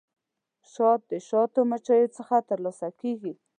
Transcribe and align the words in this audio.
شات 0.71 1.01
د 1.11 1.13
شاتو 1.27 1.59
مچیو 1.69 2.07
څخه 2.17 2.35
ترلاسه 2.49 2.87
کیږي 2.99 3.33